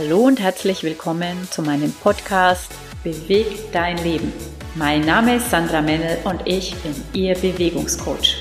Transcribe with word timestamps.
Hallo 0.00 0.20
und 0.20 0.40
herzlich 0.40 0.82
willkommen 0.82 1.46
zu 1.50 1.60
meinem 1.60 1.92
Podcast 1.92 2.72
Beweg 3.04 3.70
dein 3.70 3.98
Leben. 3.98 4.32
Mein 4.74 5.02
Name 5.02 5.36
ist 5.36 5.50
Sandra 5.50 5.82
Mennel 5.82 6.16
und 6.24 6.40
ich 6.46 6.74
bin 6.76 6.94
Ihr 7.12 7.34
Bewegungscoach. 7.34 8.40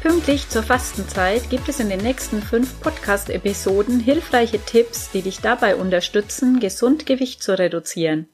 Pünktlich 0.00 0.48
zur 0.48 0.62
Fastenzeit 0.62 1.50
gibt 1.50 1.68
es 1.68 1.80
in 1.80 1.90
den 1.90 2.00
nächsten 2.00 2.40
fünf 2.40 2.80
Podcast-Episoden 2.80 4.00
hilfreiche 4.00 4.58
Tipps, 4.58 5.10
die 5.10 5.20
dich 5.20 5.40
dabei 5.42 5.76
unterstützen, 5.76 6.58
gesund 6.58 7.04
Gewicht 7.04 7.42
zu 7.42 7.58
reduzieren. 7.58 8.30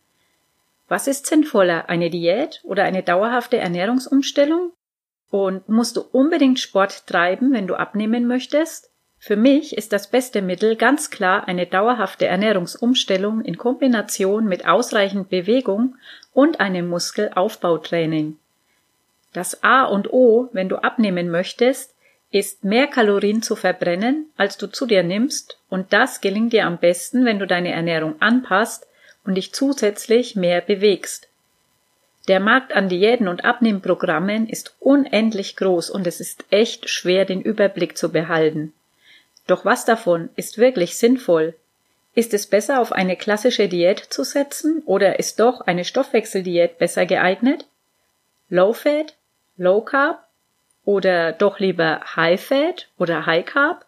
Was 0.86 1.08
ist 1.08 1.26
sinnvoller, 1.26 1.88
eine 1.88 2.10
Diät 2.10 2.60
oder 2.62 2.84
eine 2.84 3.02
dauerhafte 3.02 3.56
Ernährungsumstellung? 3.56 4.70
Und 5.30 5.68
musst 5.68 5.96
du 5.96 6.02
unbedingt 6.02 6.60
Sport 6.60 7.08
treiben, 7.08 7.52
wenn 7.52 7.66
du 7.66 7.74
abnehmen 7.74 8.28
möchtest? 8.28 8.91
Für 9.24 9.36
mich 9.36 9.76
ist 9.76 9.92
das 9.92 10.08
beste 10.08 10.42
Mittel 10.42 10.74
ganz 10.74 11.08
klar 11.08 11.46
eine 11.46 11.64
dauerhafte 11.64 12.26
Ernährungsumstellung 12.26 13.42
in 13.42 13.56
Kombination 13.56 14.46
mit 14.46 14.66
ausreichend 14.66 15.30
Bewegung 15.30 15.94
und 16.34 16.58
einem 16.58 16.88
Muskelaufbautraining. 16.88 18.36
Das 19.32 19.62
A 19.62 19.84
und 19.84 20.12
O, 20.12 20.48
wenn 20.52 20.68
du 20.68 20.78
abnehmen 20.78 21.30
möchtest, 21.30 21.94
ist 22.32 22.64
mehr 22.64 22.88
Kalorien 22.88 23.42
zu 23.42 23.54
verbrennen, 23.54 24.26
als 24.36 24.58
du 24.58 24.66
zu 24.66 24.86
dir 24.86 25.04
nimmst, 25.04 25.56
und 25.68 25.92
das 25.92 26.20
gelingt 26.20 26.52
dir 26.52 26.66
am 26.66 26.78
besten, 26.78 27.24
wenn 27.24 27.38
du 27.38 27.46
deine 27.46 27.70
Ernährung 27.70 28.20
anpasst 28.20 28.88
und 29.24 29.36
dich 29.36 29.52
zusätzlich 29.52 30.34
mehr 30.34 30.60
bewegst. 30.62 31.28
Der 32.26 32.40
Markt 32.40 32.72
an 32.72 32.88
Diäten 32.88 33.28
und 33.28 33.44
Abnehmprogrammen 33.44 34.48
ist 34.48 34.74
unendlich 34.80 35.54
groß 35.54 35.90
und 35.90 36.08
es 36.08 36.18
ist 36.18 36.44
echt 36.50 36.90
schwer, 36.90 37.24
den 37.24 37.40
Überblick 37.40 37.96
zu 37.96 38.10
behalten. 38.10 38.72
Doch 39.46 39.64
was 39.64 39.84
davon 39.84 40.30
ist 40.36 40.58
wirklich 40.58 40.96
sinnvoll? 40.96 41.54
Ist 42.14 42.34
es 42.34 42.46
besser, 42.46 42.80
auf 42.80 42.92
eine 42.92 43.16
klassische 43.16 43.68
Diät 43.68 43.98
zu 43.98 44.24
setzen 44.24 44.82
oder 44.84 45.18
ist 45.18 45.40
doch 45.40 45.62
eine 45.62 45.84
Stoffwechseldiät 45.84 46.78
besser 46.78 47.06
geeignet? 47.06 47.66
Low 48.50 48.72
Fat, 48.74 49.16
Low 49.56 49.80
Carb 49.80 50.26
oder 50.84 51.32
doch 51.32 51.58
lieber 51.58 52.00
High 52.16 52.40
Fat 52.40 52.88
oder 52.98 53.24
High 53.24 53.46
Carb? 53.46 53.86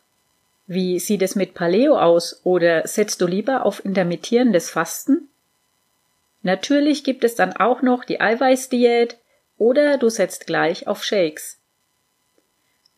Wie 0.66 0.98
sieht 0.98 1.20
es 1.20 1.34
mit 1.34 1.52
Paleo 1.52 1.98
aus 1.98 2.40
oder 2.44 2.86
setzt 2.86 3.20
du 3.20 3.26
lieber 3.26 3.66
auf 3.66 3.84
intermittierendes 3.84 4.70
Fasten? 4.70 5.28
Natürlich 6.42 7.04
gibt 7.04 7.24
es 7.24 7.34
dann 7.34 7.54
auch 7.54 7.82
noch 7.82 8.04
die 8.04 8.20
Eiweißdiät 8.20 9.18
oder 9.58 9.98
du 9.98 10.08
setzt 10.08 10.46
gleich 10.46 10.86
auf 10.86 11.04
Shakes. 11.04 11.58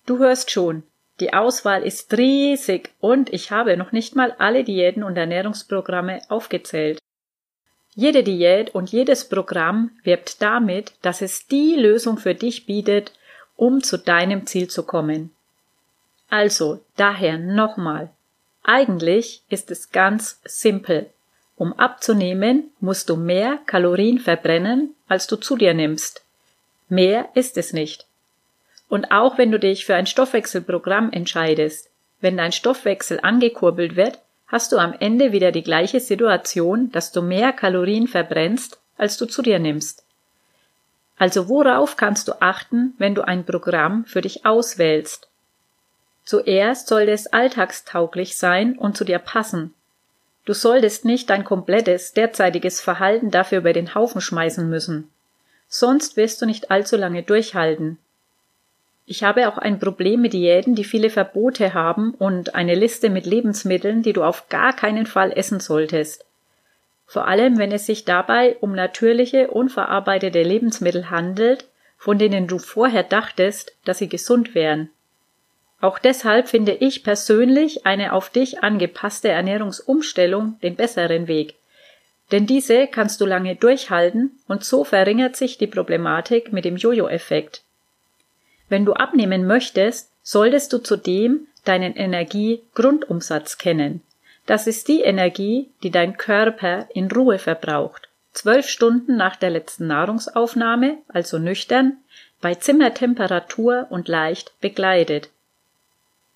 Du 0.04 0.18
hörst 0.18 0.52
schon, 0.52 0.84
die 1.20 1.32
Auswahl 1.32 1.82
ist 1.82 2.12
riesig 2.16 2.90
und 3.00 3.32
ich 3.32 3.50
habe 3.50 3.76
noch 3.76 3.92
nicht 3.92 4.16
mal 4.16 4.34
alle 4.38 4.64
Diäten 4.64 5.02
und 5.02 5.16
Ernährungsprogramme 5.16 6.20
aufgezählt. 6.28 6.98
Jede 7.94 8.22
Diät 8.22 8.74
und 8.74 8.92
jedes 8.92 9.26
Programm 9.26 9.90
wirbt 10.02 10.42
damit, 10.42 10.92
dass 11.00 11.22
es 11.22 11.46
die 11.46 11.74
Lösung 11.76 12.18
für 12.18 12.34
dich 12.34 12.66
bietet, 12.66 13.12
um 13.56 13.82
zu 13.82 13.96
deinem 13.96 14.46
Ziel 14.46 14.68
zu 14.68 14.82
kommen. 14.82 15.30
Also, 16.28 16.80
daher 16.96 17.38
nochmal. 17.38 18.10
Eigentlich 18.62 19.42
ist 19.48 19.70
es 19.70 19.92
ganz 19.92 20.40
simpel. 20.44 21.08
Um 21.56 21.72
abzunehmen, 21.72 22.70
musst 22.80 23.08
du 23.08 23.16
mehr 23.16 23.60
Kalorien 23.64 24.18
verbrennen, 24.18 24.94
als 25.08 25.26
du 25.26 25.36
zu 25.36 25.56
dir 25.56 25.72
nimmst. 25.72 26.22
Mehr 26.90 27.30
ist 27.32 27.56
es 27.56 27.72
nicht. 27.72 28.04
Und 28.88 29.10
auch 29.10 29.38
wenn 29.38 29.50
du 29.50 29.58
dich 29.58 29.84
für 29.84 29.94
ein 29.94 30.06
Stoffwechselprogramm 30.06 31.10
entscheidest, 31.12 31.90
wenn 32.20 32.36
dein 32.36 32.52
Stoffwechsel 32.52 33.20
angekurbelt 33.22 33.96
wird, 33.96 34.18
hast 34.46 34.72
du 34.72 34.78
am 34.78 34.94
Ende 34.98 35.32
wieder 35.32 35.52
die 35.52 35.62
gleiche 35.62 36.00
Situation, 36.00 36.90
dass 36.92 37.12
du 37.12 37.20
mehr 37.22 37.52
Kalorien 37.52 38.06
verbrennst, 38.06 38.78
als 38.96 39.16
du 39.16 39.26
zu 39.26 39.42
dir 39.42 39.58
nimmst. 39.58 40.04
Also 41.18 41.48
worauf 41.48 41.96
kannst 41.96 42.28
du 42.28 42.40
achten, 42.40 42.94
wenn 42.98 43.14
du 43.14 43.22
ein 43.22 43.44
Programm 43.44 44.04
für 44.04 44.20
dich 44.20 44.44
auswählst? 44.44 45.28
Zuerst 46.24 46.88
sollte 46.88 47.12
es 47.12 47.28
alltagstauglich 47.28 48.36
sein 48.36 48.76
und 48.76 48.96
zu 48.96 49.04
dir 49.04 49.18
passen. 49.18 49.74
Du 50.44 50.52
solltest 50.52 51.04
nicht 51.04 51.30
dein 51.30 51.44
komplettes 51.44 52.12
derzeitiges 52.12 52.80
Verhalten 52.80 53.30
dafür 53.30 53.58
über 53.58 53.72
den 53.72 53.94
Haufen 53.94 54.20
schmeißen 54.20 54.68
müssen. 54.68 55.10
Sonst 55.68 56.16
wirst 56.16 56.40
du 56.40 56.46
nicht 56.46 56.70
allzu 56.70 56.96
lange 56.96 57.22
durchhalten. 57.22 57.98
Ich 59.08 59.22
habe 59.22 59.48
auch 59.48 59.56
ein 59.56 59.78
Problem 59.78 60.20
mit 60.20 60.32
Diäten, 60.32 60.74
die 60.74 60.82
viele 60.82 61.10
Verbote 61.10 61.74
haben 61.74 62.12
und 62.14 62.56
eine 62.56 62.74
Liste 62.74 63.08
mit 63.08 63.24
Lebensmitteln, 63.24 64.02
die 64.02 64.12
du 64.12 64.24
auf 64.24 64.48
gar 64.48 64.74
keinen 64.74 65.06
Fall 65.06 65.32
essen 65.32 65.60
solltest. 65.60 66.24
Vor 67.06 67.28
allem, 67.28 67.56
wenn 67.56 67.70
es 67.70 67.86
sich 67.86 68.04
dabei 68.04 68.56
um 68.60 68.72
natürliche, 68.72 69.48
unverarbeitete 69.48 70.42
Lebensmittel 70.42 71.08
handelt, 71.08 71.66
von 71.96 72.18
denen 72.18 72.48
du 72.48 72.58
vorher 72.58 73.04
dachtest, 73.04 73.76
dass 73.84 73.98
sie 73.98 74.08
gesund 74.08 74.56
wären. 74.56 74.90
Auch 75.80 76.00
deshalb 76.00 76.48
finde 76.48 76.72
ich 76.72 77.04
persönlich 77.04 77.86
eine 77.86 78.12
auf 78.12 78.30
dich 78.30 78.64
angepasste 78.64 79.28
Ernährungsumstellung 79.28 80.58
den 80.62 80.74
besseren 80.74 81.28
Weg. 81.28 81.54
Denn 82.32 82.46
diese 82.46 82.88
kannst 82.88 83.20
du 83.20 83.26
lange 83.26 83.54
durchhalten 83.54 84.40
und 84.48 84.64
so 84.64 84.82
verringert 84.82 85.36
sich 85.36 85.58
die 85.58 85.68
Problematik 85.68 86.52
mit 86.52 86.64
dem 86.64 86.76
Jojo-Effekt. 86.76 87.62
Wenn 88.68 88.84
du 88.84 88.94
abnehmen 88.94 89.46
möchtest, 89.46 90.10
solltest 90.22 90.72
du 90.72 90.78
zudem 90.78 91.46
deinen 91.64 91.94
Energiegrundumsatz 91.94 93.58
kennen. 93.58 94.02
Das 94.46 94.66
ist 94.66 94.88
die 94.88 95.02
Energie, 95.02 95.70
die 95.82 95.90
dein 95.90 96.16
Körper 96.16 96.88
in 96.94 97.10
Ruhe 97.10 97.38
verbraucht. 97.38 98.08
Zwölf 98.32 98.68
Stunden 98.68 99.16
nach 99.16 99.36
der 99.36 99.50
letzten 99.50 99.86
Nahrungsaufnahme, 99.86 100.98
also 101.08 101.38
nüchtern, 101.38 101.98
bei 102.40 102.54
Zimmertemperatur 102.54 103.86
und 103.90 104.08
leicht 104.08 104.52
begleitet. 104.60 105.30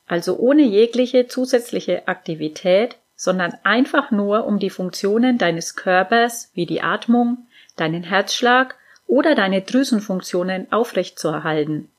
Also 0.06 0.38
ohne 0.38 0.62
jegliche 0.62 1.28
zusätzliche 1.28 2.08
Aktivität, 2.08 2.96
sondern 3.14 3.54
einfach 3.64 4.10
nur 4.10 4.46
um 4.46 4.58
die 4.58 4.70
Funktionen 4.70 5.38
deines 5.38 5.76
Körpers 5.76 6.50
wie 6.54 6.66
die 6.66 6.80
Atmung, 6.80 7.46
deinen 7.76 8.02
Herzschlag 8.02 8.76
oder 9.06 9.34
deine 9.34 9.60
Drüsenfunktionen 9.60 10.72
aufrechtzuerhalten. 10.72 11.90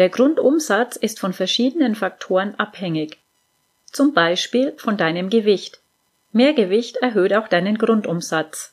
Der 0.00 0.08
Grundumsatz 0.08 0.96
ist 0.96 1.20
von 1.20 1.34
verschiedenen 1.34 1.94
Faktoren 1.94 2.54
abhängig, 2.54 3.18
zum 3.84 4.14
Beispiel 4.14 4.72
von 4.78 4.96
deinem 4.96 5.28
Gewicht. 5.28 5.78
Mehr 6.32 6.54
Gewicht 6.54 6.96
erhöht 6.96 7.34
auch 7.34 7.48
deinen 7.48 7.76
Grundumsatz. 7.76 8.72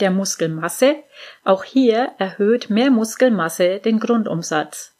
Der 0.00 0.10
Muskelmasse, 0.10 0.96
auch 1.44 1.62
hier 1.62 2.12
erhöht 2.16 2.70
mehr 2.70 2.90
Muskelmasse 2.90 3.80
den 3.80 4.00
Grundumsatz. 4.00 4.94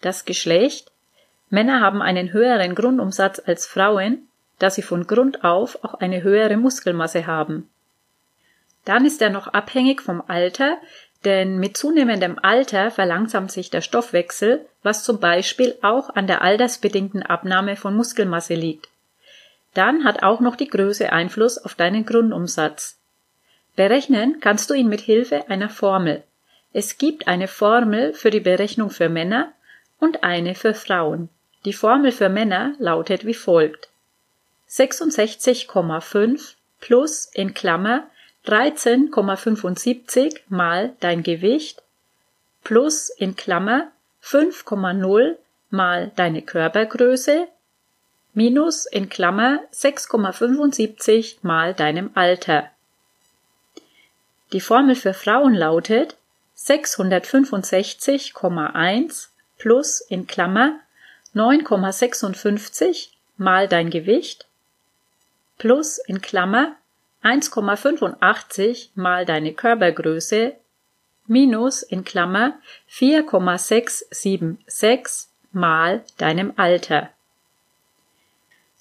Das 0.00 0.24
Geschlecht, 0.24 0.90
Männer 1.50 1.82
haben 1.82 2.00
einen 2.00 2.32
höheren 2.32 2.74
Grundumsatz 2.74 3.42
als 3.44 3.66
Frauen, 3.66 4.28
da 4.60 4.70
sie 4.70 4.80
von 4.80 5.06
Grund 5.06 5.44
auf 5.44 5.84
auch 5.84 5.92
eine 5.92 6.22
höhere 6.22 6.56
Muskelmasse 6.56 7.26
haben. 7.26 7.68
Dann 8.86 9.04
ist 9.04 9.20
er 9.20 9.28
noch 9.28 9.48
abhängig 9.48 10.00
vom 10.00 10.22
Alter, 10.26 10.78
denn 11.24 11.58
mit 11.58 11.76
zunehmendem 11.76 12.38
Alter 12.42 12.90
verlangsamt 12.90 13.50
sich 13.50 13.70
der 13.70 13.80
Stoffwechsel, 13.80 14.64
was 14.82 15.04
zum 15.04 15.20
Beispiel 15.20 15.76
auch 15.82 16.10
an 16.10 16.26
der 16.26 16.42
altersbedingten 16.42 17.22
Abnahme 17.22 17.76
von 17.76 17.96
Muskelmasse 17.96 18.54
liegt. 18.54 18.88
Dann 19.74 20.04
hat 20.04 20.22
auch 20.22 20.40
noch 20.40 20.56
die 20.56 20.68
Größe 20.68 21.12
Einfluss 21.12 21.58
auf 21.58 21.74
deinen 21.74 22.06
Grundumsatz. 22.06 22.96
Berechnen 23.76 24.38
kannst 24.40 24.70
du 24.70 24.74
ihn 24.74 24.88
mit 24.88 25.00
Hilfe 25.00 25.48
einer 25.48 25.68
Formel. 25.68 26.22
Es 26.72 26.98
gibt 26.98 27.26
eine 27.26 27.48
Formel 27.48 28.12
für 28.14 28.30
die 28.30 28.40
Berechnung 28.40 28.90
für 28.90 29.08
Männer 29.08 29.52
und 29.98 30.22
eine 30.22 30.54
für 30.54 30.74
Frauen. 30.74 31.28
Die 31.64 31.72
Formel 31.72 32.12
für 32.12 32.28
Männer 32.28 32.74
lautet 32.78 33.24
wie 33.24 33.34
folgt 33.34 33.88
66,5 34.68 36.54
plus 36.80 37.26
in 37.32 37.54
Klammer 37.54 38.08
13,75 38.46 40.40
mal 40.48 40.94
dein 41.00 41.22
Gewicht 41.22 41.82
plus 42.62 43.08
in 43.08 43.36
Klammer 43.36 43.90
5,0 44.22 45.36
mal 45.70 46.12
deine 46.16 46.42
Körpergröße 46.42 47.48
minus 48.34 48.84
in 48.86 49.08
Klammer 49.08 49.60
6,75 49.72 51.36
mal 51.42 51.74
deinem 51.74 52.10
Alter. 52.14 52.70
Die 54.52 54.60
Formel 54.60 54.94
für 54.94 55.14
Frauen 55.14 55.54
lautet 55.54 56.16
665,1 56.56 59.28
plus 59.58 60.00
in 60.00 60.26
Klammer 60.26 60.80
9,56 61.34 63.08
mal 63.36 63.68
dein 63.68 63.90
Gewicht 63.90 64.46
plus 65.58 65.98
in 65.98 66.20
Klammer 66.20 66.76
1,85 67.24 68.90
mal 68.94 69.24
deine 69.24 69.54
Körpergröße 69.54 70.52
minus 71.26 71.82
in 71.82 72.04
Klammer 72.04 72.52
4,676 72.86 75.28
mal 75.52 76.04
deinem 76.18 76.52
Alter. 76.56 77.08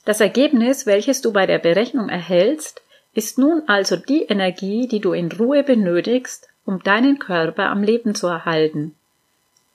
Das 0.04 0.20
Ergebnis, 0.20 0.86
welches 0.86 1.22
du 1.22 1.32
bei 1.32 1.46
der 1.46 1.60
Berechnung 1.60 2.10
erhältst, 2.10 2.82
ist 3.14 3.38
nun 3.38 3.64
also 3.68 3.96
die 3.96 4.24
Energie, 4.24 4.90
die 4.90 5.00
du 5.00 5.14
in 5.14 5.32
Ruhe 5.32 5.64
benötigst, 5.64 6.50
um 6.66 6.84
deinen 6.84 7.20
Körper 7.20 7.70
am 7.70 7.82
Leben 7.82 8.14
zu 8.14 8.28
erhalten, 8.28 8.94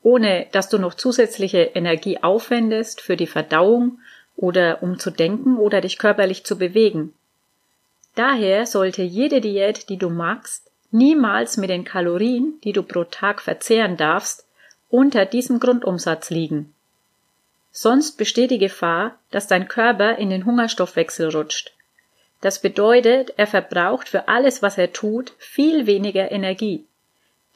ohne 0.02 0.46
dass 0.52 0.68
du 0.68 0.76
noch 0.78 0.92
zusätzliche 0.92 1.70
Energie 1.74 2.22
aufwendest 2.22 3.00
für 3.00 3.16
die 3.16 3.26
Verdauung 3.26 4.00
oder 4.36 4.82
um 4.82 4.98
zu 4.98 5.10
denken 5.10 5.56
oder 5.56 5.80
dich 5.80 5.96
körperlich 5.98 6.44
zu 6.44 6.58
bewegen. 6.58 7.14
Daher 8.18 8.66
sollte 8.66 9.02
jede 9.02 9.40
Diät, 9.40 9.88
die 9.88 9.96
du 9.96 10.10
magst, 10.10 10.72
niemals 10.90 11.56
mit 11.56 11.70
den 11.70 11.84
Kalorien, 11.84 12.54
die 12.64 12.72
du 12.72 12.82
pro 12.82 13.04
Tag 13.04 13.40
verzehren 13.40 13.96
darfst, 13.96 14.44
unter 14.90 15.24
diesem 15.24 15.60
Grundumsatz 15.60 16.28
liegen. 16.28 16.74
Sonst 17.70 18.18
besteht 18.18 18.50
die 18.50 18.58
Gefahr, 18.58 19.16
dass 19.30 19.46
dein 19.46 19.68
Körper 19.68 20.16
in 20.18 20.30
den 20.30 20.46
Hungerstoffwechsel 20.46 21.30
rutscht. 21.30 21.72
Das 22.40 22.60
bedeutet, 22.60 23.34
er 23.36 23.46
verbraucht 23.46 24.08
für 24.08 24.26
alles, 24.26 24.62
was 24.62 24.78
er 24.78 24.92
tut, 24.92 25.32
viel 25.38 25.86
weniger 25.86 26.32
Energie. 26.32 26.86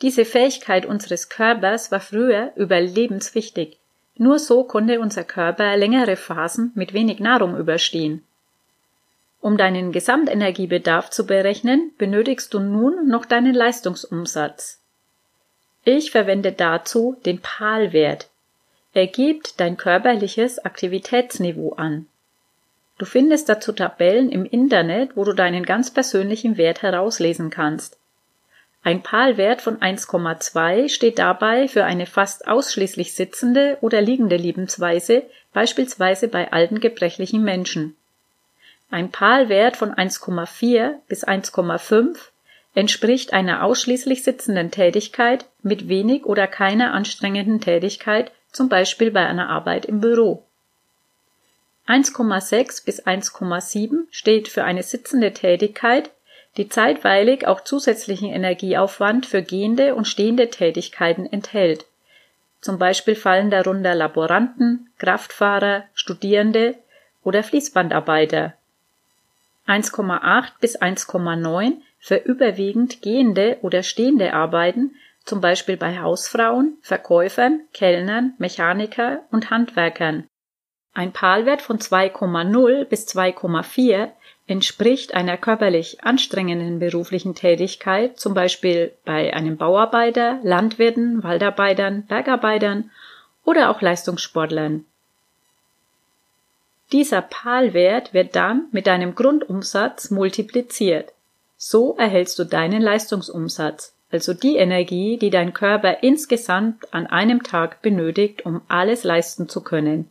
Diese 0.00 0.24
Fähigkeit 0.24 0.86
unseres 0.86 1.28
Körpers 1.28 1.90
war 1.90 1.98
früher 1.98 2.52
überlebenswichtig. 2.54 3.78
Nur 4.16 4.38
so 4.38 4.62
konnte 4.62 5.00
unser 5.00 5.24
Körper 5.24 5.76
längere 5.76 6.14
Phasen 6.14 6.70
mit 6.76 6.92
wenig 6.92 7.18
Nahrung 7.18 7.56
überstehen. 7.56 8.22
Um 9.42 9.58
deinen 9.58 9.92
Gesamtenergiebedarf 9.92 11.10
zu 11.10 11.26
berechnen, 11.26 11.92
benötigst 11.98 12.54
du 12.54 12.60
nun 12.60 13.08
noch 13.08 13.26
deinen 13.26 13.52
Leistungsumsatz. 13.52 14.80
Ich 15.84 16.10
verwende 16.10 16.52
dazu 16.52 17.16
den 17.26 17.40
PAL-Wert, 17.40 18.30
er 18.94 19.06
gibt 19.06 19.58
dein 19.58 19.76
körperliches 19.78 20.58
Aktivitätsniveau 20.58 21.72
an. 21.72 22.06
Du 22.98 23.06
findest 23.06 23.48
dazu 23.48 23.72
Tabellen 23.72 24.30
im 24.30 24.44
Internet, 24.44 25.16
wo 25.16 25.24
du 25.24 25.32
deinen 25.32 25.64
ganz 25.64 25.90
persönlichen 25.90 26.58
Wert 26.58 26.82
herauslesen 26.82 27.48
kannst. 27.48 27.98
Ein 28.84 29.02
PAL-Wert 29.02 29.62
von 29.62 29.78
1,2 29.78 30.88
steht 30.88 31.18
dabei 31.18 31.68
für 31.68 31.84
eine 31.84 32.06
fast 32.06 32.46
ausschließlich 32.46 33.14
sitzende 33.14 33.78
oder 33.80 34.02
liegende 34.02 34.36
Lebensweise, 34.36 35.22
beispielsweise 35.52 36.28
bei 36.28 36.52
alten 36.52 36.78
gebrechlichen 36.80 37.42
Menschen. 37.42 37.96
Ein 38.92 39.10
PAL-Wert 39.10 39.78
von 39.78 39.94
1,4 39.94 40.96
bis 41.08 41.26
1,5 41.26 42.14
entspricht 42.74 43.32
einer 43.32 43.64
ausschließlich 43.64 44.22
sitzenden 44.22 44.70
Tätigkeit 44.70 45.46
mit 45.62 45.88
wenig 45.88 46.26
oder 46.26 46.46
keiner 46.46 46.92
anstrengenden 46.92 47.62
Tätigkeit 47.62 48.32
zum 48.52 48.68
Beispiel 48.68 49.10
bei 49.10 49.26
einer 49.26 49.48
Arbeit 49.48 49.86
im 49.86 50.02
Büro. 50.02 50.44
1,6 51.88 52.84
bis 52.84 53.02
1,7 53.02 54.08
steht 54.10 54.48
für 54.48 54.64
eine 54.64 54.82
sitzende 54.82 55.32
Tätigkeit, 55.32 56.10
die 56.58 56.68
zeitweilig 56.68 57.46
auch 57.46 57.62
zusätzlichen 57.62 58.28
Energieaufwand 58.28 59.24
für 59.24 59.42
gehende 59.42 59.94
und 59.94 60.06
stehende 60.06 60.50
Tätigkeiten 60.50 61.24
enthält. 61.24 61.86
Zum 62.60 62.78
Beispiel 62.78 63.14
fallen 63.14 63.50
darunter 63.50 63.94
Laboranten, 63.94 64.90
Kraftfahrer, 64.98 65.84
Studierende 65.94 66.74
oder 67.24 67.42
Fließbandarbeiter. 67.42 68.52
1,8 69.66 70.52
bis 70.60 70.80
1,9 70.80 71.74
für 71.98 72.16
überwiegend 72.16 73.02
gehende 73.02 73.58
oder 73.62 73.82
stehende 73.82 74.34
Arbeiten 74.34 74.92
zum 75.24 75.40
Beispiel 75.40 75.76
bei 75.76 76.00
Hausfrauen, 76.00 76.78
Verkäufern, 76.82 77.60
Kellnern, 77.72 78.34
Mechaniker 78.38 79.22
und 79.30 79.50
Handwerkern. 79.50 80.26
Ein 80.94 81.12
PAL-Wert 81.12 81.62
von 81.62 81.78
2,0 81.78 82.84
bis 82.84 83.06
2,4 83.06 84.10
entspricht 84.46 85.14
einer 85.14 85.38
körperlich 85.38 86.04
anstrengenden 86.04 86.80
beruflichen 86.80 87.34
Tätigkeit, 87.34 88.18
zum 88.18 88.34
Beispiel 88.34 88.92
bei 89.04 89.32
einem 89.32 89.56
Bauarbeiter, 89.56 90.40
Landwirten, 90.42 91.22
Waldarbeitern, 91.22 92.06
Bergarbeitern 92.06 92.90
oder 93.44 93.70
auch 93.70 93.80
Leistungssportlern. 93.80 94.84
Dieser 96.92 97.22
PAL-Wert 97.22 98.14
wird 98.14 98.36
dann 98.36 98.68
mit 98.70 98.86
deinem 98.86 99.14
Grundumsatz 99.14 100.10
multipliziert. 100.10 101.12
So 101.56 101.96
erhältst 101.96 102.38
du 102.38 102.44
deinen 102.44 102.82
Leistungsumsatz 102.82 103.94
also 104.12 104.34
die 104.34 104.56
Energie, 104.56 105.16
die 105.16 105.30
dein 105.30 105.54
Körper 105.54 106.02
insgesamt 106.02 106.92
an 106.92 107.06
einem 107.06 107.42
Tag 107.42 107.80
benötigt, 107.80 108.44
um 108.44 108.60
alles 108.68 109.04
leisten 109.04 109.48
zu 109.48 109.62
können, 109.62 110.10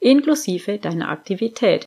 inklusive 0.00 0.78
deiner 0.78 1.08
Aktivität. 1.08 1.86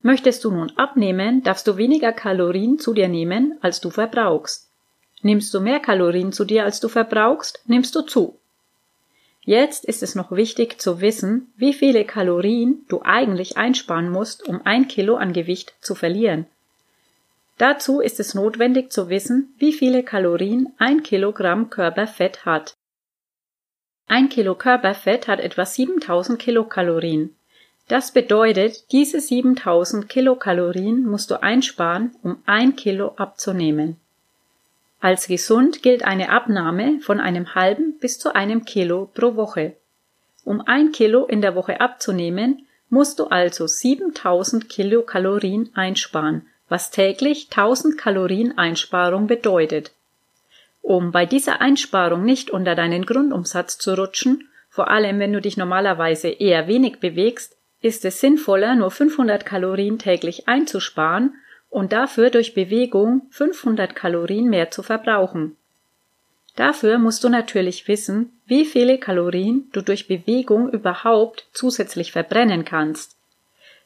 Möchtest 0.00 0.44
du 0.44 0.50
nun 0.50 0.72
abnehmen, 0.76 1.42
darfst 1.44 1.66
du 1.66 1.76
weniger 1.76 2.12
Kalorien 2.12 2.78
zu 2.78 2.94
dir 2.94 3.08
nehmen, 3.08 3.58
als 3.62 3.80
du 3.80 3.90
verbrauchst. 3.90 4.70
Nimmst 5.22 5.54
du 5.54 5.60
mehr 5.60 5.80
Kalorien 5.80 6.32
zu 6.32 6.44
dir, 6.44 6.64
als 6.64 6.80
du 6.80 6.88
verbrauchst, 6.88 7.62
nimmst 7.66 7.94
du 7.94 8.02
zu. 8.02 8.37
Jetzt 9.48 9.86
ist 9.86 10.02
es 10.02 10.14
noch 10.14 10.30
wichtig 10.30 10.78
zu 10.78 11.00
wissen, 11.00 11.50
wie 11.56 11.72
viele 11.72 12.04
Kalorien 12.04 12.84
du 12.88 13.00
eigentlich 13.00 13.56
einsparen 13.56 14.10
musst, 14.10 14.46
um 14.46 14.60
ein 14.66 14.88
Kilo 14.88 15.16
an 15.16 15.32
Gewicht 15.32 15.74
zu 15.80 15.94
verlieren. 15.94 16.44
Dazu 17.56 18.00
ist 18.00 18.20
es 18.20 18.34
notwendig 18.34 18.92
zu 18.92 19.08
wissen, 19.08 19.54
wie 19.56 19.72
viele 19.72 20.02
Kalorien 20.02 20.74
ein 20.76 21.02
Kilogramm 21.02 21.70
Körperfett 21.70 22.44
hat. 22.44 22.76
Ein 24.06 24.28
Kilo 24.28 24.54
Körperfett 24.54 25.28
hat 25.28 25.40
etwa 25.40 25.64
7000 25.64 26.38
Kilokalorien. 26.38 27.34
Das 27.88 28.12
bedeutet, 28.12 28.92
diese 28.92 29.18
7000 29.18 30.10
Kilokalorien 30.10 31.06
musst 31.06 31.30
du 31.30 31.42
einsparen, 31.42 32.14
um 32.22 32.42
ein 32.44 32.76
Kilo 32.76 33.14
abzunehmen. 33.16 33.96
Als 35.00 35.28
gesund 35.28 35.82
gilt 35.82 36.04
eine 36.04 36.30
Abnahme 36.30 37.00
von 37.00 37.20
einem 37.20 37.54
halben 37.54 37.98
bis 37.98 38.18
zu 38.18 38.34
einem 38.34 38.64
Kilo 38.64 39.10
pro 39.14 39.36
Woche. 39.36 39.76
Um 40.44 40.60
ein 40.60 40.92
Kilo 40.92 41.26
in 41.26 41.40
der 41.40 41.54
Woche 41.54 41.80
abzunehmen, 41.80 42.66
musst 42.90 43.18
du 43.18 43.26
also 43.26 43.66
7000 43.66 44.68
Kilokalorien 44.68 45.70
einsparen 45.74 46.46
was 46.68 46.90
täglich 46.90 47.48
1000 47.50 47.96
Kalorien 47.98 48.58
Einsparung 48.58 49.26
bedeutet. 49.26 49.92
Um 50.82 51.12
bei 51.12 51.26
dieser 51.26 51.60
Einsparung 51.60 52.24
nicht 52.24 52.50
unter 52.50 52.74
deinen 52.74 53.04
Grundumsatz 53.04 53.78
zu 53.78 53.94
rutschen, 53.94 54.48
vor 54.70 54.90
allem 54.90 55.18
wenn 55.18 55.32
du 55.32 55.40
dich 55.40 55.56
normalerweise 55.56 56.28
eher 56.28 56.68
wenig 56.68 57.00
bewegst, 57.00 57.56
ist 57.80 58.04
es 58.04 58.20
sinnvoller, 58.20 58.74
nur 58.74 58.90
500 58.90 59.44
Kalorien 59.44 59.98
täglich 59.98 60.48
einzusparen 60.48 61.34
und 61.70 61.92
dafür 61.92 62.30
durch 62.30 62.54
Bewegung 62.54 63.22
500 63.30 63.94
Kalorien 63.94 64.48
mehr 64.48 64.70
zu 64.70 64.82
verbrauchen. 64.82 65.56
Dafür 66.56 66.98
musst 66.98 67.22
du 67.22 67.28
natürlich 67.28 67.86
wissen, 67.86 68.32
wie 68.46 68.64
viele 68.64 68.98
Kalorien 68.98 69.68
du 69.72 69.80
durch 69.80 70.08
Bewegung 70.08 70.70
überhaupt 70.70 71.46
zusätzlich 71.52 72.10
verbrennen 72.12 72.64
kannst. 72.64 73.16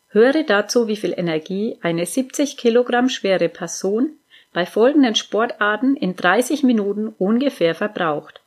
Höre 0.09 0.43
dazu, 0.43 0.89
wie 0.89 0.97
viel 0.97 1.15
Energie 1.17 1.79
eine 1.83 2.07
70 2.07 2.57
Kilogramm 2.57 3.09
schwere 3.09 3.49
Person 3.49 4.13
bei 4.53 4.67
folgenden 4.67 5.15
Sportarten 5.15 5.97
in 5.97 6.17
30 6.17 6.63
Minuten 6.63 7.15
ungefähr 7.19 7.75
verbraucht. 7.75 8.41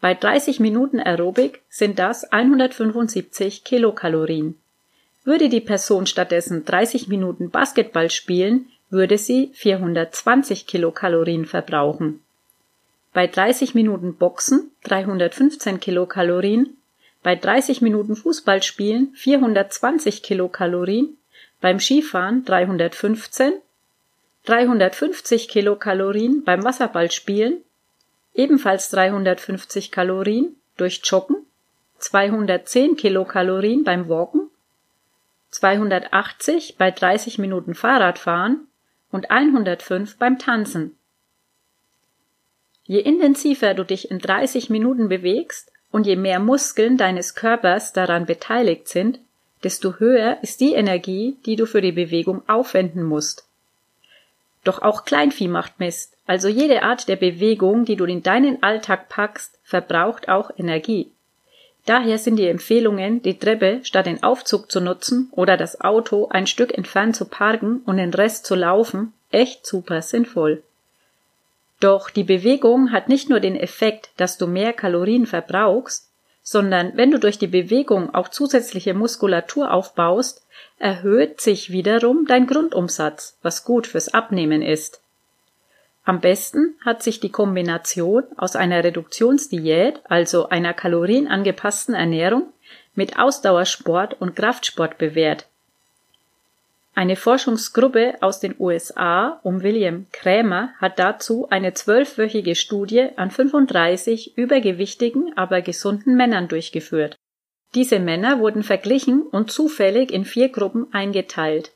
Bei 0.00 0.14
30 0.14 0.58
Minuten 0.58 0.98
Aerobik 0.98 1.62
sind 1.68 1.98
das 1.98 2.24
175 2.24 3.62
Kilokalorien. 3.62 4.56
Würde 5.24 5.48
die 5.48 5.60
Person 5.60 6.06
stattdessen 6.06 6.64
30 6.64 7.08
Minuten 7.08 7.50
Basketball 7.50 8.10
spielen, 8.10 8.66
würde 8.90 9.18
sie 9.18 9.50
420 9.54 10.66
Kilokalorien 10.66 11.46
verbrauchen. 11.46 12.22
Bei 13.12 13.26
30 13.26 13.74
Minuten 13.74 14.16
Boxen 14.16 14.70
315 14.84 15.80
Kilokalorien 15.80 16.76
bei 17.22 17.36
30 17.36 17.82
Minuten 17.82 18.16
Fußballspielen 18.16 19.12
420 19.14 20.22
Kilokalorien, 20.22 21.16
beim 21.60 21.78
Skifahren 21.78 22.44
315, 22.44 23.54
350 24.44 25.48
Kilokalorien 25.48 26.42
beim 26.42 26.64
Wasserballspielen, 26.64 27.62
ebenfalls 28.34 28.90
350 28.90 29.92
Kalorien 29.92 30.56
durch 30.76 31.00
Joggen, 31.04 31.36
210 31.98 32.96
Kilokalorien 32.96 33.84
beim 33.84 34.08
Walken, 34.08 34.41
280 35.52 36.76
bei 36.76 36.90
30 36.90 37.38
Minuten 37.38 37.74
Fahrradfahren 37.74 38.66
und 39.10 39.30
105 39.30 40.18
beim 40.18 40.38
Tanzen. 40.38 40.98
Je 42.84 42.98
intensiver 42.98 43.74
du 43.74 43.84
dich 43.84 44.10
in 44.10 44.18
30 44.18 44.68
Minuten 44.68 45.08
bewegst, 45.08 45.72
und 45.92 46.06
je 46.06 46.16
mehr 46.16 46.40
Muskeln 46.40 46.96
deines 46.96 47.34
Körpers 47.34 47.92
daran 47.92 48.26
beteiligt 48.26 48.88
sind, 48.88 49.20
desto 49.62 50.00
höher 50.00 50.38
ist 50.42 50.60
die 50.60 50.72
Energie, 50.72 51.36
die 51.46 51.54
du 51.54 51.66
für 51.66 51.82
die 51.82 51.92
Bewegung 51.92 52.42
aufwenden 52.48 53.04
musst. 53.04 53.46
Doch 54.64 54.80
auch 54.80 55.04
Kleinvieh 55.04 55.48
macht 55.48 55.78
Mist, 55.78 56.16
also 56.26 56.48
jede 56.48 56.82
Art 56.82 57.08
der 57.08 57.16
Bewegung, 57.16 57.84
die 57.84 57.96
du 57.96 58.04
in 58.04 58.22
deinen 58.22 58.62
Alltag 58.62 59.08
packst, 59.08 59.58
verbraucht 59.62 60.28
auch 60.28 60.50
Energie. 60.56 61.12
Daher 61.84 62.18
sind 62.18 62.36
die 62.36 62.46
Empfehlungen, 62.46 63.22
die 63.22 63.38
Treppe 63.38 63.80
statt 63.82 64.06
den 64.06 64.22
Aufzug 64.22 64.70
zu 64.70 64.80
nutzen 64.80 65.28
oder 65.32 65.56
das 65.56 65.80
Auto 65.80 66.28
ein 66.28 66.46
Stück 66.46 66.76
entfernt 66.76 67.16
zu 67.16 67.24
parken 67.24 67.82
und 67.86 67.96
den 67.96 68.14
Rest 68.14 68.46
zu 68.46 68.54
laufen, 68.54 69.12
echt 69.30 69.66
super 69.66 70.00
sinnvoll. 70.00 70.62
Doch 71.80 72.10
die 72.10 72.22
Bewegung 72.22 72.92
hat 72.92 73.08
nicht 73.08 73.28
nur 73.28 73.40
den 73.40 73.56
Effekt, 73.56 74.10
dass 74.16 74.38
du 74.38 74.46
mehr 74.46 74.72
Kalorien 74.72 75.26
verbrauchst, 75.26 76.08
sondern 76.44 76.96
wenn 76.96 77.10
du 77.10 77.18
durch 77.18 77.38
die 77.38 77.48
Bewegung 77.48 78.14
auch 78.14 78.28
zusätzliche 78.28 78.94
Muskulatur 78.94 79.72
aufbaust, 79.72 80.46
erhöht 80.78 81.40
sich 81.40 81.72
wiederum 81.72 82.26
dein 82.26 82.46
Grundumsatz, 82.46 83.36
was 83.42 83.64
gut 83.64 83.88
fürs 83.88 84.08
Abnehmen 84.14 84.62
ist. 84.62 85.01
Am 86.04 86.20
besten 86.20 86.74
hat 86.84 87.02
sich 87.02 87.20
die 87.20 87.30
Kombination 87.30 88.24
aus 88.36 88.56
einer 88.56 88.82
Reduktionsdiät, 88.82 90.00
also 90.08 90.48
einer 90.48 90.74
kalorienangepassten 90.74 91.94
Ernährung, 91.94 92.52
mit 92.94 93.18
Ausdauersport 93.18 94.20
und 94.20 94.34
Kraftsport 94.34 94.98
bewährt. 94.98 95.46
Eine 96.94 97.16
Forschungsgruppe 97.16 98.16
aus 98.20 98.40
den 98.40 98.54
USA 98.58 99.40
um 99.44 99.62
William 99.62 100.06
Krämer 100.12 100.74
hat 100.78 100.98
dazu 100.98 101.48
eine 101.48 101.72
zwölfwöchige 101.72 102.54
Studie 102.54 103.08
an 103.16 103.30
35 103.30 104.36
übergewichtigen, 104.36 105.32
aber 105.36 105.62
gesunden 105.62 106.16
Männern 106.16 106.48
durchgeführt. 106.48 107.16
Diese 107.74 107.98
Männer 107.98 108.40
wurden 108.40 108.62
verglichen 108.62 109.22
und 109.22 109.50
zufällig 109.50 110.12
in 110.12 110.26
vier 110.26 110.50
Gruppen 110.50 110.92
eingeteilt. 110.92 111.72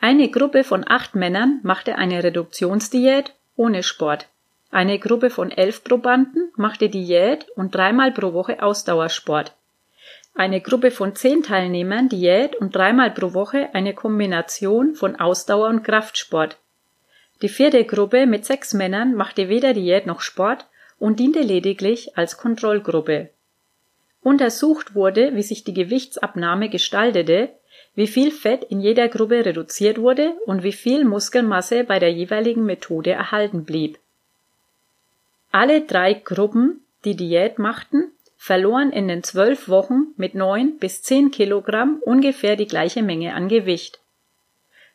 Eine 0.00 0.30
Gruppe 0.30 0.64
von 0.64 0.84
acht 0.88 1.14
Männern 1.14 1.60
machte 1.62 1.96
eine 1.96 2.24
Reduktionsdiät 2.24 3.34
ohne 3.60 3.82
Sport. 3.82 4.26
Eine 4.70 4.98
Gruppe 4.98 5.28
von 5.28 5.50
elf 5.50 5.84
Probanden 5.84 6.50
machte 6.56 6.88
Diät 6.88 7.46
und 7.56 7.74
dreimal 7.74 8.10
pro 8.10 8.32
Woche 8.32 8.62
Ausdauersport. 8.62 9.52
Eine 10.34 10.62
Gruppe 10.62 10.90
von 10.90 11.14
zehn 11.14 11.42
Teilnehmern 11.42 12.08
Diät 12.08 12.56
und 12.56 12.74
dreimal 12.74 13.10
pro 13.10 13.34
Woche 13.34 13.68
eine 13.74 13.92
Kombination 13.92 14.94
von 14.94 15.16
Ausdauer 15.16 15.68
und 15.68 15.82
Kraftsport. 15.82 16.56
Die 17.42 17.50
vierte 17.50 17.84
Gruppe 17.84 18.26
mit 18.26 18.46
sechs 18.46 18.72
Männern 18.72 19.14
machte 19.14 19.50
weder 19.50 19.74
Diät 19.74 20.06
noch 20.06 20.22
Sport 20.22 20.64
und 20.98 21.20
diente 21.20 21.40
lediglich 21.40 22.16
als 22.16 22.38
Kontrollgruppe. 22.38 23.28
Untersucht 24.22 24.94
wurde, 24.94 25.34
wie 25.34 25.42
sich 25.42 25.64
die 25.64 25.74
Gewichtsabnahme 25.74 26.70
gestaltete, 26.70 27.50
wie 28.00 28.06
viel 28.06 28.30
Fett 28.30 28.64
in 28.64 28.80
jeder 28.80 29.08
Gruppe 29.08 29.44
reduziert 29.44 29.98
wurde 29.98 30.32
und 30.46 30.62
wie 30.62 30.72
viel 30.72 31.04
Muskelmasse 31.04 31.84
bei 31.84 31.98
der 31.98 32.10
jeweiligen 32.10 32.64
Methode 32.64 33.10
erhalten 33.10 33.66
blieb. 33.66 33.98
Alle 35.52 35.82
drei 35.82 36.14
Gruppen, 36.14 36.82
die 37.04 37.14
Diät 37.14 37.58
machten, 37.58 38.10
verloren 38.38 38.90
in 38.90 39.06
den 39.06 39.22
zwölf 39.22 39.68
Wochen 39.68 40.14
mit 40.16 40.34
neun 40.34 40.78
bis 40.78 41.02
zehn 41.02 41.30
Kilogramm 41.30 42.00
ungefähr 42.00 42.56
die 42.56 42.66
gleiche 42.66 43.02
Menge 43.02 43.34
an 43.34 43.48
Gewicht. 43.48 44.00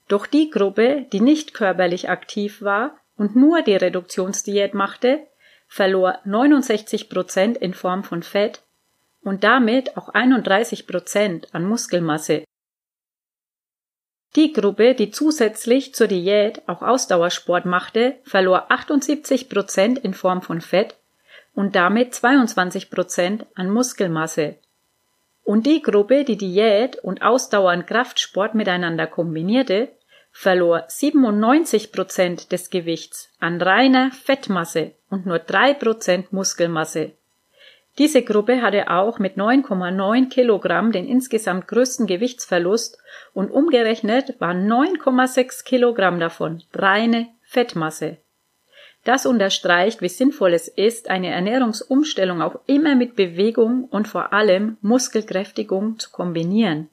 Doch 0.07 0.25
die 0.25 0.49
Gruppe, 0.49 1.05
die 1.13 1.21
nicht 1.21 1.53
körperlich 1.53 2.09
aktiv 2.09 2.63
war 2.63 2.97
und 3.17 3.35
nur 3.35 3.61
die 3.61 3.75
Reduktionsdiät 3.75 4.73
machte, 4.73 5.19
verlor 5.67 6.17
69 6.25 7.07
Prozent 7.07 7.57
in 7.57 7.75
Form 7.75 8.03
von 8.03 8.23
Fett 8.23 8.63
und 9.21 9.43
damit 9.43 9.95
auch 9.95 10.09
31 10.09 10.87
Prozent 10.87 11.53
an 11.53 11.65
Muskelmasse. 11.65 12.45
Die 14.35 14.51
Gruppe, 14.51 14.95
die 14.95 15.11
zusätzlich 15.11 15.95
zur 15.95 16.07
Diät 16.07 16.61
auch 16.67 16.81
Ausdauersport 16.81 17.65
machte, 17.65 18.17
verlor 18.23 18.69
78 18.69 19.47
Prozent 19.47 19.97
in 19.97 20.13
Form 20.13 20.41
von 20.41 20.59
Fett 20.59 20.95
und 21.53 21.75
damit 21.75 22.13
22 22.13 22.89
Prozent 22.89 23.45
an 23.55 23.69
Muskelmasse. 23.69 24.55
Und 25.43 25.65
die 25.65 25.81
Gruppe, 25.81 26.25
die 26.25 26.37
Diät 26.37 26.97
und 26.97 27.21
ausdauernd 27.21 27.87
Kraftsport 27.87 28.55
miteinander 28.55 29.07
kombinierte, 29.07 29.89
verlor 30.31 30.83
97 30.89 31.93
Prozent 31.93 32.51
des 32.51 32.69
Gewichts 32.69 33.29
an 33.39 33.61
reiner 33.61 34.11
Fettmasse 34.11 34.91
und 35.09 35.25
nur 35.25 35.39
drei 35.39 35.73
Prozent 35.73 36.33
Muskelmasse. 36.33 37.13
Diese 37.97 38.23
Gruppe 38.23 38.61
hatte 38.61 38.89
auch 38.89 39.19
mit 39.19 39.37
9,9 39.37 40.29
Kilogramm 40.29 40.91
den 40.91 41.07
insgesamt 41.07 41.67
größten 41.67 42.07
Gewichtsverlust 42.07 42.97
und 43.33 43.51
umgerechnet 43.51 44.39
waren 44.39 44.69
9,6 44.69 45.63
Kilogramm 45.63 46.19
davon 46.19 46.63
reine 46.73 47.27
Fettmasse. 47.43 48.17
Das 49.05 49.25
unterstreicht, 49.25 50.01
wie 50.01 50.09
sinnvoll 50.09 50.53
es 50.53 50.67
ist, 50.67 51.09
eine 51.09 51.29
Ernährungsumstellung 51.29 52.41
auch 52.41 52.59
immer 52.65 52.95
mit 52.95 53.15
Bewegung 53.15 53.85
und 53.85 54.07
vor 54.07 54.33
allem 54.33 54.77
Muskelkräftigung 54.81 55.99
zu 55.99 56.09
kombinieren. 56.09 56.89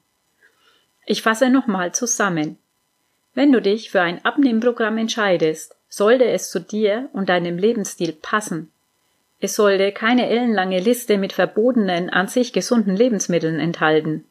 Ich 1.05 1.21
fasse 1.21 1.49
nochmal 1.49 1.91
zusammen. 1.93 2.59
Wenn 3.33 3.51
du 3.51 3.61
dich 3.61 3.89
für 3.89 4.01
ein 4.01 4.23
Abnehmprogramm 4.23 4.99
entscheidest, 4.99 5.75
sollte 5.89 6.25
es 6.25 6.49
zu 6.49 6.59
dir 6.59 7.09
und 7.13 7.29
deinem 7.29 7.57
Lebensstil 7.57 8.13
passen. 8.13 8.72
Es 9.43 9.55
sollte 9.55 9.91
keine 9.91 10.29
ellenlange 10.29 10.79
Liste 10.79 11.17
mit 11.17 11.33
verbotenen, 11.33 12.09
an 12.09 12.29
sich 12.29 12.53
gesunden 12.53 12.95
Lebensmitteln 12.95 13.59
enthalten. 13.59 14.23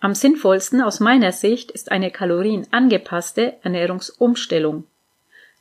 Am 0.00 0.14
sinnvollsten 0.14 0.80
aus 0.80 1.00
meiner 1.00 1.32
Sicht 1.32 1.70
ist 1.70 1.92
eine 1.92 2.10
kalorienangepasste 2.10 3.56
Ernährungsumstellung. 3.62 4.84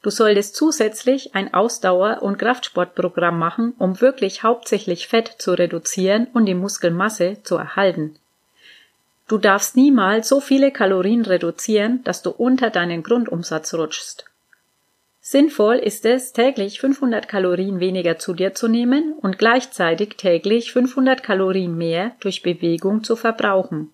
Du 0.04 0.10
solltest 0.10 0.56
zusätzlich 0.56 1.36
ein 1.36 1.54
Ausdauer- 1.54 2.22
und 2.22 2.38
Kraftsportprogramm 2.38 3.38
machen, 3.38 3.74
um 3.78 4.00
wirklich 4.00 4.42
hauptsächlich 4.42 5.10
Fett 5.10 5.28
zu 5.40 5.52
reduzieren 5.52 6.28
und 6.34 6.46
die 6.46 6.56
Muskelmasse 6.56 7.44
zu 7.44 7.58
erhalten. 7.58 8.16
Du 9.28 9.38
darfst 9.38 9.76
niemals 9.76 10.30
so 10.30 10.40
viele 10.40 10.72
Kalorien 10.72 11.26
reduzieren, 11.26 12.02
dass 12.06 12.22
du 12.22 12.30
unter 12.30 12.70
deinen 12.70 13.04
Grundumsatz 13.04 13.74
rutschst. 13.74 14.30
Sinnvoll 15.26 15.78
ist 15.78 16.04
es, 16.06 16.34
täglich 16.34 16.82
500 16.82 17.30
Kalorien 17.30 17.80
weniger 17.80 18.20
zu 18.20 18.34
dir 18.34 18.54
zu 18.54 18.68
nehmen 18.68 19.14
und 19.14 19.40
gleichzeitig 19.40 20.18
täglich 20.18 20.74
500 20.74 21.24
Kalorien 21.24 21.78
mehr 21.78 22.12
durch 22.20 22.42
Bewegung 22.42 23.06
zu 23.06 23.16
verbrauchen. 23.16 23.94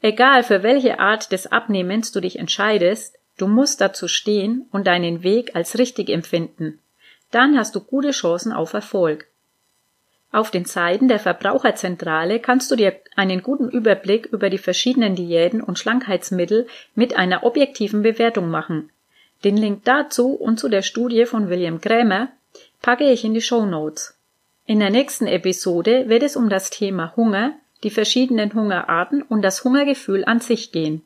Egal 0.00 0.42
für 0.42 0.62
welche 0.62 1.00
Art 1.00 1.32
des 1.32 1.52
Abnehmens 1.52 2.12
du 2.12 2.20
dich 2.20 2.38
entscheidest, 2.38 3.18
du 3.36 3.46
musst 3.46 3.82
dazu 3.82 4.08
stehen 4.08 4.66
und 4.72 4.86
deinen 4.86 5.22
Weg 5.22 5.54
als 5.54 5.76
richtig 5.76 6.08
empfinden. 6.08 6.78
Dann 7.30 7.58
hast 7.58 7.74
du 7.74 7.80
gute 7.80 8.12
Chancen 8.12 8.54
auf 8.54 8.72
Erfolg. 8.72 9.26
Auf 10.32 10.50
den 10.50 10.64
Seiten 10.64 11.08
der 11.08 11.18
Verbraucherzentrale 11.18 12.40
kannst 12.40 12.70
du 12.70 12.76
dir 12.76 12.96
einen 13.16 13.42
guten 13.42 13.68
Überblick 13.68 14.24
über 14.24 14.48
die 14.48 14.56
verschiedenen 14.56 15.14
Diäten 15.14 15.60
und 15.60 15.78
Schlankheitsmittel 15.78 16.68
mit 16.94 17.18
einer 17.18 17.44
objektiven 17.44 18.00
Bewertung 18.00 18.48
machen. 18.48 18.90
Den 19.44 19.56
Link 19.56 19.84
dazu 19.84 20.32
und 20.32 20.60
zu 20.60 20.68
der 20.68 20.82
Studie 20.82 21.24
von 21.24 21.48
William 21.48 21.80
Krämer 21.80 22.28
packe 22.82 23.10
ich 23.10 23.24
in 23.24 23.34
die 23.34 23.40
Show 23.40 23.64
Notes. 23.64 24.18
In 24.66 24.80
der 24.80 24.90
nächsten 24.90 25.26
Episode 25.26 26.08
wird 26.08 26.22
es 26.22 26.36
um 26.36 26.48
das 26.48 26.70
Thema 26.70 27.14
Hunger, 27.16 27.54
die 27.82 27.90
verschiedenen 27.90 28.52
Hungerarten 28.52 29.22
und 29.22 29.42
das 29.42 29.64
Hungergefühl 29.64 30.24
an 30.24 30.40
sich 30.40 30.72
gehen. 30.72 31.02